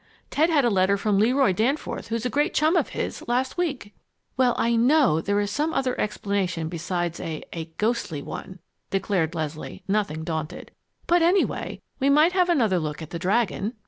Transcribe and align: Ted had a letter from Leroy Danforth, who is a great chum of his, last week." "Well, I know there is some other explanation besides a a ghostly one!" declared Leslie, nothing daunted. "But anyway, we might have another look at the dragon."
Ted 0.31 0.49
had 0.49 0.65
a 0.65 0.69
letter 0.71 0.97
from 0.97 1.19
Leroy 1.19 1.53
Danforth, 1.53 2.07
who 2.07 2.15
is 2.15 2.25
a 2.25 2.29
great 2.31 2.55
chum 2.55 2.75
of 2.75 2.89
his, 2.89 3.23
last 3.27 3.55
week." 3.55 3.93
"Well, 4.35 4.55
I 4.57 4.75
know 4.75 5.21
there 5.21 5.39
is 5.39 5.51
some 5.51 5.75
other 5.75 5.95
explanation 6.01 6.69
besides 6.69 7.19
a 7.19 7.43
a 7.53 7.65
ghostly 7.77 8.19
one!" 8.23 8.57
declared 8.89 9.35
Leslie, 9.35 9.83
nothing 9.87 10.23
daunted. 10.23 10.71
"But 11.05 11.21
anyway, 11.21 11.83
we 11.99 12.09
might 12.09 12.31
have 12.31 12.49
another 12.49 12.79
look 12.79 13.03
at 13.03 13.11
the 13.11 13.19
dragon." 13.19 13.75